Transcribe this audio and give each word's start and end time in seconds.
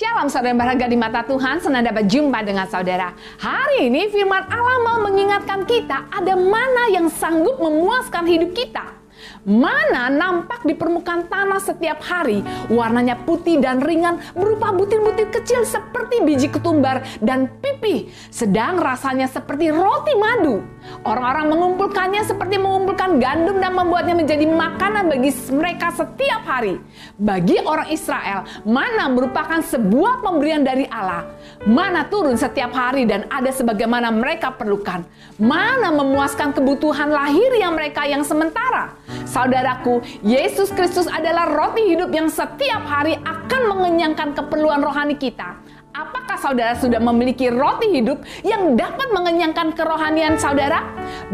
Shalom 0.00 0.32
saudara 0.32 0.56
berharga 0.56 0.88
di 0.88 0.96
mata 0.96 1.20
Tuhan, 1.20 1.60
senang 1.60 1.84
dapat 1.84 2.08
jumpa 2.08 2.40
dengan 2.40 2.64
saudara. 2.64 3.12
Hari 3.36 3.92
ini 3.92 4.08
firman 4.08 4.48
Allah 4.48 4.80
mau 4.80 5.04
mengingatkan 5.04 5.68
kita 5.68 6.08
ada 6.08 6.40
mana 6.40 6.88
yang 6.88 7.12
sanggup 7.12 7.60
memuaskan 7.60 8.24
hidup 8.24 8.56
kita. 8.56 8.96
Mana 9.44 10.08
nampak 10.08 10.64
di 10.64 10.72
permukaan 10.72 11.28
tanah 11.28 11.60
setiap 11.60 12.00
hari, 12.00 12.40
warnanya 12.72 13.12
putih 13.28 13.60
dan 13.60 13.84
ringan, 13.84 14.24
berupa 14.32 14.72
butir-butir 14.72 15.28
kecil 15.28 15.68
seperti 15.68 16.24
biji 16.24 16.48
ketumbar 16.48 17.04
dan 17.20 17.52
pipi, 17.60 18.08
sedang 18.32 18.80
rasanya 18.80 19.28
seperti 19.28 19.68
roti 19.68 20.16
madu. 20.16 20.64
Orang-orang 21.00 21.48
mengumpulkannya 21.48 22.20
seperti 22.28 22.60
mengumpulkan 22.60 23.16
gandum 23.16 23.56
dan 23.56 23.72
membuatnya 23.72 24.12
menjadi 24.12 24.44
makanan 24.44 25.08
bagi 25.08 25.32
mereka 25.48 25.88
setiap 25.96 26.44
hari. 26.44 26.76
Bagi 27.16 27.56
orang 27.64 27.88
Israel, 27.88 28.44
mana 28.68 29.08
merupakan 29.08 29.64
sebuah 29.64 30.20
pemberian 30.20 30.60
dari 30.60 30.84
Allah, 30.92 31.24
mana 31.64 32.04
turun 32.04 32.36
setiap 32.36 32.76
hari 32.76 33.08
dan 33.08 33.24
ada 33.32 33.48
sebagaimana 33.48 34.12
mereka 34.12 34.52
perlukan, 34.52 35.00
mana 35.40 35.88
memuaskan 35.88 36.52
kebutuhan 36.52 37.08
lahir 37.08 37.48
yang 37.56 37.72
mereka 37.72 38.04
yang 38.04 38.20
sementara. 38.20 38.92
Saudaraku, 39.24 40.04
Yesus 40.20 40.68
Kristus 40.68 41.08
adalah 41.08 41.48
roti 41.48 41.96
hidup 41.96 42.12
yang 42.12 42.28
setiap 42.28 42.84
hari 42.84 43.16
akan 43.24 43.72
mengenyangkan 43.72 44.36
keperluan 44.36 44.84
rohani 44.84 45.16
kita. 45.16 45.56
Apakah 45.96 46.19
saudara 46.40 46.72
sudah 46.72 46.96
memiliki 46.98 47.52
roti 47.52 48.00
hidup 48.00 48.24
yang 48.40 48.74
dapat 48.74 49.12
mengenyangkan 49.12 49.76
kerohanian 49.76 50.40
saudara? 50.40 50.80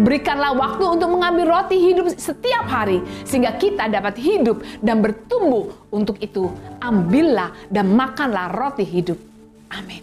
Berikanlah 0.03 0.59
waktu 0.59 0.83
untuk 0.83 1.15
mengambil 1.15 1.63
roti 1.63 1.79
hidup 1.79 2.11
setiap 2.19 2.67
hari 2.67 3.01
sehingga 3.23 3.55
kita 3.55 3.87
dapat 3.87 4.19
hidup 4.19 4.61
dan 4.83 4.99
bertumbuh. 4.99 5.71
Untuk 5.95 6.19
itu, 6.19 6.51
ambillah 6.83 7.55
dan 7.71 7.95
makanlah 7.95 8.51
roti 8.53 8.83
hidup. 8.83 9.17
Amin. 9.71 10.03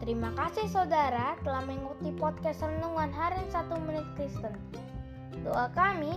Terima 0.00 0.32
kasih 0.32 0.64
saudara 0.72 1.36
telah 1.44 1.60
mengikuti 1.68 2.08
podcast 2.16 2.64
Renungan 2.64 3.12
Harian 3.12 3.44
1 3.52 3.84
Menit 3.84 4.06
Kristen. 4.16 4.56
Doa 5.44 5.68
kami, 5.76 6.16